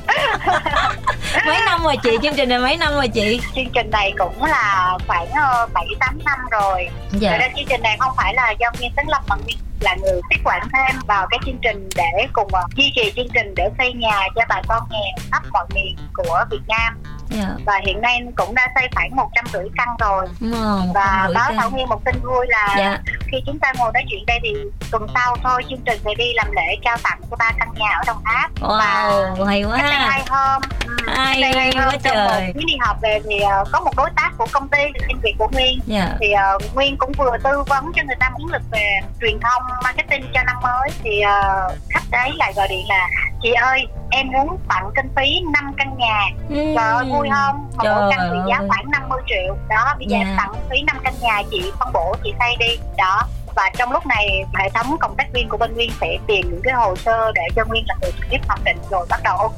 [1.45, 3.41] Mấy năm rồi chị, chương trình này mấy năm rồi chị?
[3.55, 6.89] Chương trình này cũng là khoảng ờ, bảy tám năm rồi.
[7.11, 9.95] Dạ, ra chương trình này không phải là do Nguyên Tấn Lập mà Nguyên là
[9.95, 13.55] người tiếp quản thêm vào cái chương trình để cùng à, duy trì chương trình
[13.55, 17.47] để xây nhà cho bà con nghèo khắp mọi miền của Việt Nam dạ.
[17.65, 20.27] Và hiện nay cũng đã xây khoảng một trăm rưỡi căn rồi.
[20.39, 21.51] Một và báo.
[21.57, 22.97] Thảo Nguyên một tin vui là Dạ,
[23.31, 24.53] khi chúng ta ngồi nói chuyện đây thì
[24.91, 27.89] tuần sau thôi chương trình sẽ đi làm lễ trao tặng cho ba căn nhà
[27.89, 28.51] ở Đồng Tháp.
[28.61, 29.77] Wow, hay quá.
[29.77, 30.61] cách đây ha hai hôm
[31.07, 32.51] Hay đây hai hôm trong một trời.
[32.53, 35.35] chuyến đi họp về thì ờ, có một đối tác của công ty xin việc
[35.37, 35.79] của Nguyên.
[35.85, 39.39] Dạ, thì ờ, Nguyên cũng vừa tư vấn cho người ta muốn lực về truyền
[39.39, 40.89] thông marketing cho năm mới.
[41.03, 43.07] Thì ờ, khách đấy lại gọi điện là
[43.43, 43.85] chị ơi
[44.15, 46.21] em muốn tặng kinh phí 5 căn nhà.
[46.49, 47.69] Trời ơi vui không?
[47.77, 49.57] Mà mỗi căn trị giá khoảng 50 triệu.
[49.69, 50.35] Đó bây giờ em Dạ.
[50.37, 52.77] tặng phí 5 căn nhà chị phân bổ chị xây đi.
[52.97, 53.21] Đó
[53.55, 56.61] và trong lúc này hệ thống cộng tác viên của bên Nguyên sẽ tìm những
[56.63, 58.77] cái hồ sơ để cho Nguyên là người trực tiếp thẩm định.
[58.91, 59.57] Rồi bắt đầu ok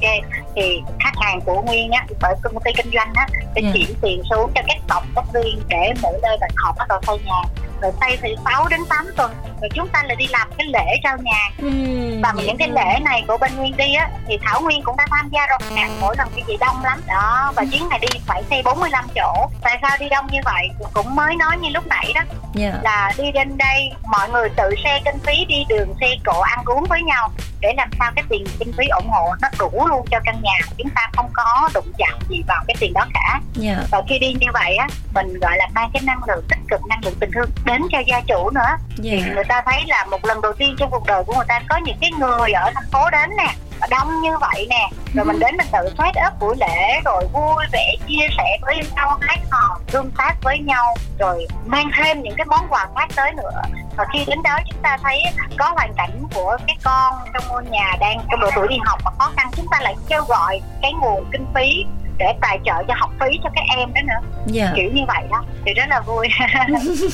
[0.56, 3.70] thì khách hàng của Nguyên á bởi công ty kinh doanh á sẽ Dạ.
[3.74, 6.98] chuyển tiền xuống cho các cộng tác viên để mỗi nơi bạn họ bắt đầu
[7.06, 7.42] xây nhà
[7.80, 9.32] rồi xây thì 6 đến 8 tuần.
[9.60, 11.50] Rồi chúng ta lại đi làm cái lễ trao nhà.
[11.58, 14.96] Ừm, và những cái lễ này của bên Nguyên đi á thì Thảo Nguyên cũng
[14.96, 15.58] đã tham gia rồi.
[15.76, 17.00] Nè mỗi lần đi gì đông lắm.
[17.08, 19.48] Đó và chuyến này đi phải xe 45 chỗ.
[19.62, 20.68] Tại sao đi đông như vậy?
[20.94, 22.20] Cũng mới nói như lúc nãy đó.
[22.54, 26.40] Dạ, là đi đến đây mọi người tự xe kinh phí đi đường xe cộ
[26.40, 27.30] ăn uống với nhau
[27.60, 30.58] để làm sao cái tiền kinh phí ủng hộ nó đủ luôn cho căn nhà
[30.78, 33.78] chúng ta không có đụng chạm gì vào cái tiền đó cả yeah.
[33.78, 33.86] Dạ.
[33.90, 36.80] và khi đi như vậy á mình gọi là mang cái năng lượng tích cực
[36.88, 38.78] năng lượng tình thương đến cho gia chủ nữa yeah.
[39.02, 39.34] thì dạ.
[39.34, 41.76] người ta thấy là một lần đầu tiên trong cuộc đời của người ta có
[41.84, 43.54] những cái người ở thành phố đến nè
[43.90, 44.90] đông như vậy nè.
[45.14, 48.80] Rồi mình đến mình tự phát ấp buổi lễ rồi vui vẻ chia sẻ với
[48.96, 53.08] nhau hát hò tương tác với nhau rồi mang thêm những cái món quà khác
[53.16, 53.62] tới nữa.
[53.96, 55.22] Và khi đến đó chúng ta thấy
[55.58, 59.00] có hoàn cảnh của cái con trong ngôi nhà đang trong độ tuổi đi học
[59.04, 61.84] mà khó khăn chúng ta lại kêu gọi cái nguồn kinh phí
[62.18, 64.68] để tài trợ cho học phí cho các em đó nữa yeah.
[64.68, 64.72] Dạ.
[64.76, 66.28] kiểu như vậy đó thì rất là vui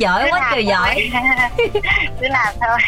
[0.00, 1.10] giỏi quá trời giỏi
[2.20, 2.78] cứ làm thôi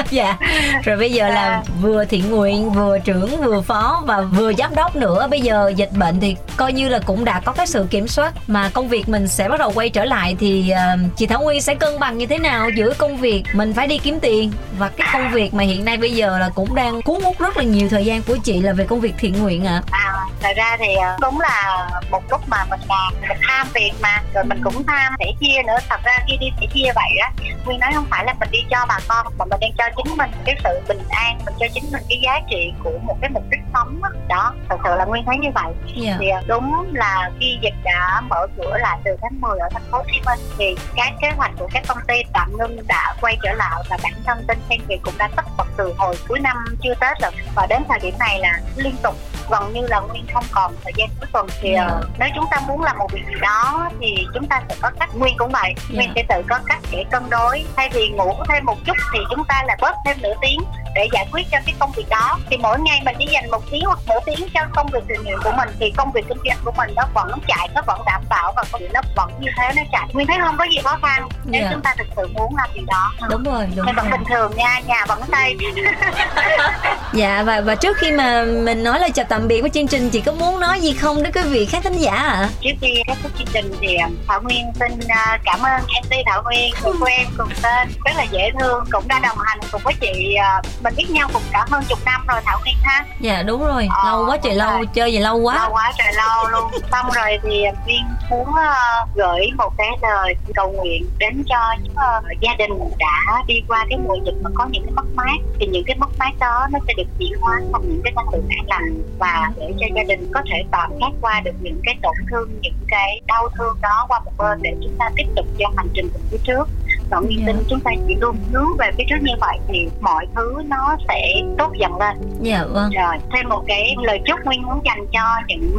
[0.10, 0.36] dạ
[0.84, 1.72] rồi bây giờ là dạ.
[1.80, 5.90] vừa thiện nguyện vừa trưởng vừa phó và vừa giám đốc nữa bây giờ dịch
[5.92, 9.08] bệnh thì coi như là cũng đã có cái sự kiểm soát mà công việc
[9.08, 12.18] mình sẽ bắt đầu quay trở lại thì uh, chị Thảo Nguyên sẽ cân bằng
[12.18, 15.54] như thế nào giữa công việc mình phải đi kiếm tiền và cái công việc
[15.54, 18.22] mà hiện nay bây giờ là cũng đang cuốn hút rất là nhiều thời gian
[18.22, 20.01] của chị là về công việc thiện nguyện ạ à.
[20.42, 24.22] Thật ra thì ờ, đúng là một lúc mà mình làm mình tham việc mà
[24.34, 27.30] rồi mình cũng tham sẻ chia nữa thật ra khi đi sẻ chia vậy á
[27.64, 30.16] nguyên nói không phải là mình đi cho bà con mà mình đang cho chính
[30.16, 33.30] mình cái sự bình an mình cho chính mình cái giá trị của một cái
[33.30, 35.96] mục đích sống đó, đó thật sự là nguyên thấy như vậy yeah.
[35.96, 36.16] Dạ.
[36.20, 39.82] thì ờ, đúng là khi dịch đã mở cửa lại từ tháng 10 ở thành
[39.90, 43.14] phố Hồ Chí Minh thì các kế hoạch của các công ty tạm ngưng đã
[43.20, 46.16] quay trở lại và bản thân tên Sen Việt cũng đã tất bật từ hồi
[46.28, 49.14] cuối năm chưa Tết rồi và đến thời điểm này là liên tục
[49.50, 51.72] gần như là nguyên không còn thời gian cuối tuần thì.
[51.74, 51.86] Dạ.
[51.86, 54.90] uh, nếu chúng ta muốn làm một việc gì đó thì chúng ta sẽ có
[55.00, 55.94] cách nguyên cũng vậy yeah.
[55.94, 59.18] nguyên sẽ tự có cách để cân đối thay vì ngủ thêm một chút thì
[59.30, 60.60] chúng ta là bớt thêm nửa tiếng
[60.94, 63.62] để giải quyết cho cái công việc đó thì mỗi ngày mình chỉ dành một
[63.70, 66.38] tiếng hoặc nửa tiếng cho công việc thiện nguyện của mình thì công việc kinh
[66.44, 69.30] doanh của mình nó vẫn chạy nó vẫn đảm bảo và công việc nó vẫn
[69.40, 71.70] như thế nó chạy nguyên thấy không có gì khó khăn nếu yeah.
[71.70, 71.74] Dạ.
[71.74, 74.52] chúng ta thực sự muốn làm gì đó đúng rồi đúng thì vẫn bình thường
[74.56, 75.56] nha nhà vẫn xây
[77.12, 80.10] dạ và và trước khi mà mình nói lời chào tạm biệt với chương trình
[80.10, 82.48] chị có muốn nói gì không đến quý vị khán thính giả ạ à?
[82.60, 86.16] trước khi kết thúc chương trình thì à, thảo nguyên xin à, cảm ơn mc
[86.26, 89.82] thảo nguyên của em cùng tên rất là dễ thương cũng đã đồng hành cùng
[89.84, 93.04] với chị à, mình biết nhau cũng cả hơn chục năm rồi thảo nguyên ha.
[93.20, 93.88] Dạ đúng rồi.
[93.90, 94.86] Ờ, lâu quá trời lâu rồi.
[94.94, 95.54] chơi gì lâu quá.
[95.54, 96.70] Lâu quá trời lâu luôn.
[96.92, 101.92] Xong rồi thì viên muốn uh, gửi một cái lời cầu nguyện đến cho những
[101.92, 105.38] uh, gia đình đã đi qua cái mùa dịch mà có những cái mất mát.
[105.60, 108.28] Thì những cái mất mát đó nó sẽ được chuyển hóa thành những cái năng
[108.32, 111.80] lượng an lành và để cho gia đình có thể tạm thoát qua được những
[111.84, 115.26] cái tổn thương những cái đau thương đó qua một bên để chúng ta tiếp
[115.36, 116.68] tục cho hành trình về phía trước
[117.12, 117.56] còn nguyên yeah.
[117.56, 120.96] tin chúng ta chỉ luôn hướng về phía trước như vậy thì mọi thứ nó
[121.08, 124.80] sẽ tốt dần lên dạ yeah, vâng rồi thêm một cái lời chúc nguyên muốn
[124.84, 125.76] dành cho những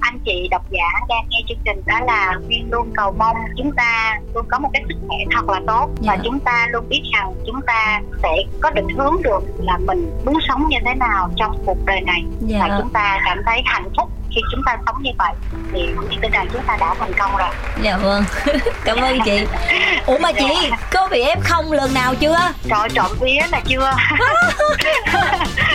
[0.00, 3.72] anh chị độc giả đang nghe chương trình đó là nguyên luôn cầu mong chúng
[3.72, 6.06] ta luôn có một cái sức khỏe thật là tốt yeah.
[6.06, 6.20] và dạ.
[6.24, 10.38] chúng ta luôn biết rằng chúng ta sẽ có định hướng được là mình muốn
[10.48, 12.60] sống như thế nào trong cuộc đời này yeah.
[12.60, 12.66] Dạ.
[12.68, 15.32] và chúng ta cảm thấy hạnh phúc khi chúng ta sống như vậy
[15.72, 15.80] thì
[16.22, 17.48] tin rằng chúng ta đã thành công rồi.
[17.82, 18.24] Dạ vâng.
[18.84, 19.46] Cảm ơn chị.
[20.06, 20.76] Ủa mà chị dạ.
[20.92, 22.38] có bị ép không lần nào chưa?
[22.68, 23.92] Trời trộm vía là chưa.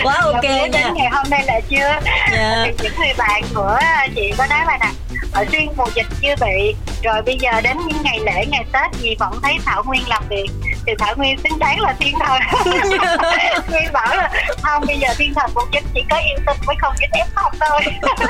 [0.03, 0.67] Quá ok nha.
[0.71, 1.99] đến ngày hôm nay là chưa.
[2.31, 2.65] Dạ.
[2.65, 3.77] thì những người bạn của
[4.15, 4.89] chị có nói là nè
[5.33, 9.01] ở xuyên mùa dịch chưa bị rồi bây giờ đến những ngày lễ ngày tết
[9.01, 10.47] gì vẫn thấy thảo nguyên làm việc
[10.87, 12.41] thì thảo nguyên xứng đáng là thiên thần.
[13.69, 16.75] Nguyên bảo là không bây giờ thiên thần cũng chính chỉ có yêu tinh mới
[16.79, 17.81] không chính ép không thôi.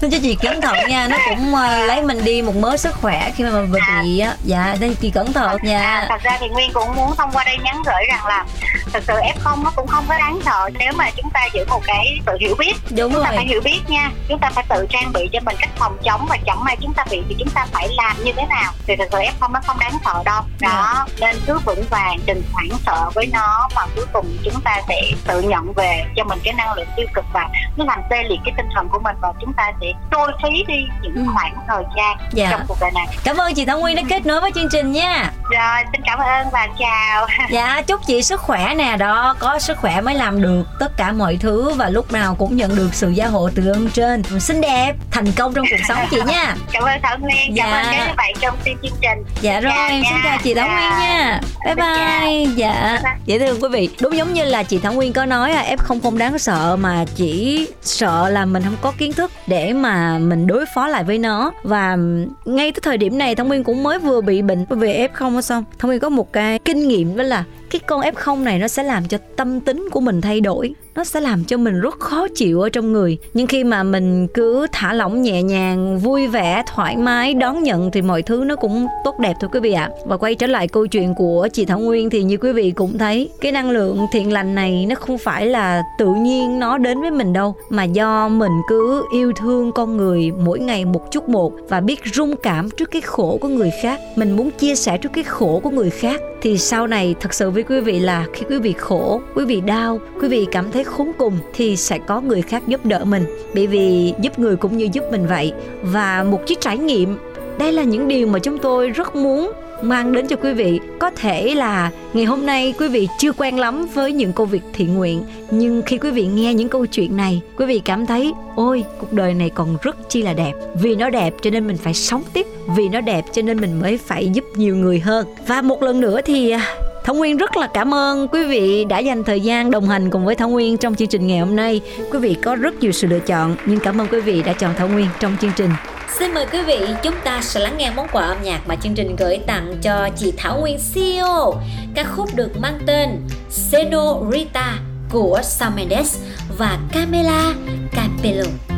[0.00, 2.94] Nên cho chị cẩn thận nha nó cũng uh, lấy mình đi một mớ sức
[2.94, 4.00] khỏe khi mà mình à.
[4.02, 4.34] bị á.
[4.44, 5.78] Dạ nên chị cẩn thận nha.
[5.78, 8.44] à, thật ra thì nguyên cũng muốn thông qua đây nhắn gửi rằng là
[8.92, 11.64] thật sự f không nó cũng không có đáng sợ nếu mà chúng ta giữ
[11.68, 12.74] một cái sự hiểu biết.
[12.90, 13.24] Đúng chúng rồi.
[13.24, 15.96] ta phải hiểu biết nha chúng ta phải tự trang bị cho mình cách phòng
[16.04, 18.72] chống và chẳng may chúng ta bị thì chúng ta phải làm như thế nào.
[18.86, 20.42] Thì thật sự f không nó không đáng sợ đâu.
[20.60, 21.26] Đó dạ.
[21.26, 25.02] nên cứ vững vàng đừng hoảng sợ với nó mà cuối cùng chúng ta sẽ
[25.26, 28.38] tự nhận về cho mình cái năng lượng tiêu cực và nó làm tê liệt
[28.44, 31.22] cái tinh thần của mình và chúng ta sẽ trôi phí đi những ừ.
[31.34, 32.48] khoảng thời gian dạ.
[32.50, 33.06] trong cuộc đời này.
[33.24, 35.32] Cảm ơn chị Thảo Nguyên đã kết nối với chương trình nha.
[35.50, 37.26] Rồi xin cảm ơn và chào.
[37.50, 38.96] Dạ chúc chị sức khỏe nè.
[38.96, 42.56] Đó có sức khỏe mới làm được tất cả mọi thứ và lúc nào cũng
[42.56, 44.22] nhận được sự gia hộ từ ơn trên.
[44.40, 46.54] Xinh đẹp thành công trong cuộc sống chị nha.
[46.72, 47.56] Cảm ơn Thảo Nguyên.
[47.56, 47.64] Dạ.
[47.64, 49.24] cảm ơn các bạn trong chương trình.
[49.40, 53.00] Dạ rồi dạ, xin chào chị Thảo Nguyên nha bye bye dạ.
[53.26, 55.76] Dễ thương quý vị đúng giống như là chị Thảo Nguyên có nói là f
[55.76, 60.18] không không đáng sợ mà chỉ sợ là mình không có kiến thức để mà
[60.18, 61.52] mình đối phó lại với nó.
[61.62, 61.96] Và
[62.44, 64.64] ngay tới thời điểm này Thảo Nguyên cũng mới vừa bị bệnh.
[64.68, 67.44] Về f không xong Thảo Nguyên có một cái kinh nghiệm đó là
[67.78, 70.74] cái con f0 này nó sẽ làm cho tâm tính của mình thay đổi.
[70.94, 73.18] Nó sẽ làm cho mình rất khó chịu ở trong người.
[73.34, 77.90] Nhưng khi mà mình cứ thả lỏng nhẹ nhàng, vui vẻ, thoải mái, đón nhận
[77.90, 79.90] thì mọi thứ nó cũng tốt đẹp thôi quý vị ạ.
[80.06, 82.98] Và quay trở lại câu chuyện của chị Thảo Nguyên thì như quý vị cũng
[82.98, 87.00] thấy, cái năng lượng thiện lành này nó không phải là tự nhiên nó đến
[87.00, 91.28] với mình đâu, mà do mình cứ yêu thương con người mỗi ngày một chút
[91.28, 94.00] một và biết rung cảm trước cái khổ của người khác.
[94.16, 97.50] Mình muốn chia sẻ trước cái khổ của người khác thì sau này thật sự
[97.50, 100.84] với quý vị là khi quý vị khổ, quý vị đau, quý vị cảm thấy
[100.84, 103.24] khốn cùng thì sẽ có người khác giúp đỡ mình.
[103.54, 105.52] Bởi vì giúp người cũng như giúp mình vậy.
[105.82, 107.16] Và một chiếc trải nghiệm,
[107.58, 109.52] đây là những điều mà chúng tôi rất muốn
[109.82, 110.80] mang đến cho quý vị.
[110.98, 114.62] Có thể là ngày hôm nay quý vị chưa quen lắm với những công việc
[114.72, 118.32] thiện nguyện, nhưng khi quý vị nghe những câu chuyện này, quý vị cảm thấy,
[118.56, 120.52] ôi, cuộc đời này còn rất chi là đẹp.
[120.82, 123.80] Vì nó đẹp cho nên mình phải sống tiếp, vì nó đẹp cho nên mình
[123.80, 125.26] mới phải giúp nhiều người hơn.
[125.46, 126.74] Và một lần nữa thì à,
[127.06, 130.24] Thảo Nguyên rất là cảm ơn quý vị đã dành thời gian đồng hành cùng
[130.24, 131.80] với Thảo Nguyên trong chương trình ngày hôm nay.
[132.12, 134.74] Quý vị có rất nhiều sự lựa chọn, nhưng cảm ơn quý vị đã chọn
[134.76, 135.70] Thảo Nguyên trong chương trình.
[136.18, 138.94] Xin mời quý vị, chúng ta sẽ lắng nghe món quà âm nhạc mà chương
[138.94, 141.54] trình gửi tặng cho chị Thảo Nguyên CEO.
[141.94, 143.08] Ca khúc được mang tên
[143.50, 144.78] Senorita
[145.12, 146.18] của Sam Mendes
[146.58, 147.54] và Camila
[147.92, 148.75] Capello.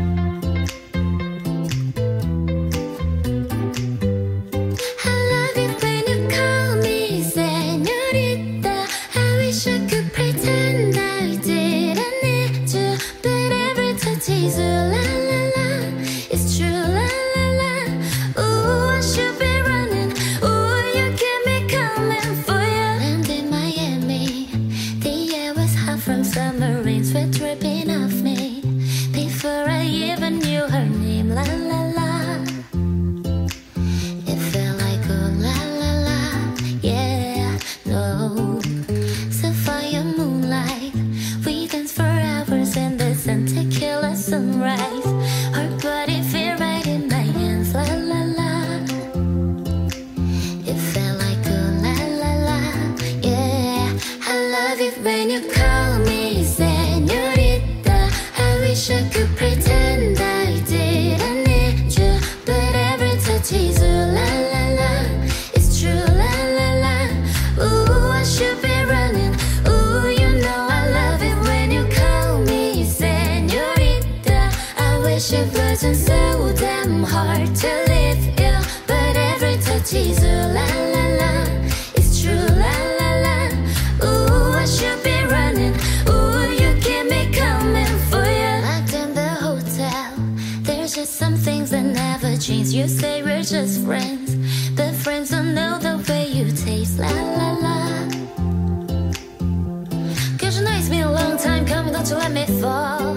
[92.78, 94.36] You say we're just friends,
[94.76, 97.00] but friends don't know the way you taste.
[97.00, 97.76] La la la.
[100.38, 103.16] Cause you know it's been a long time coming, don't you let me fall.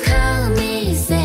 [0.00, 1.21] call me, say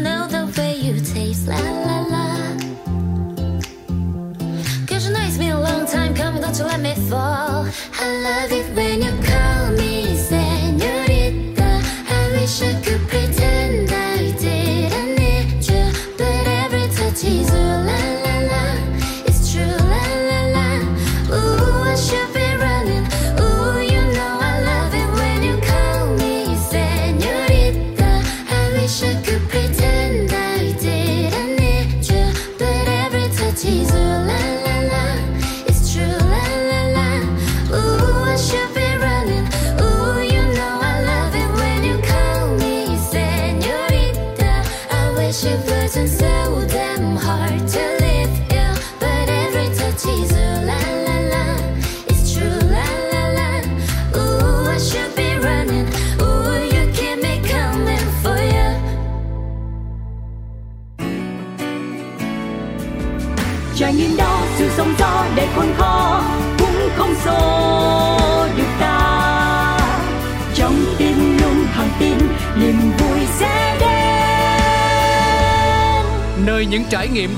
[0.00, 1.46] know the way you taste.
[1.46, 2.26] La la la.
[4.86, 7.66] Cause you know it's been a long time coming, don't you let me fall.
[8.00, 9.09] I love it when you.